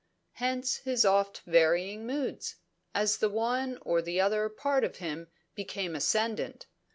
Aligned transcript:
Hence 0.33 0.77
his 0.77 1.05
oft 1.05 1.41
varying 1.45 2.07
moods, 2.07 2.55
as 2.95 3.19
the 3.19 3.29
one 3.29 3.77
or 3.83 4.01
the 4.01 4.19
other 4.19 4.49
part 4.49 4.83
of 4.83 4.95
him 4.95 5.27
became 5.53 5.95
ascendent. 5.95 6.65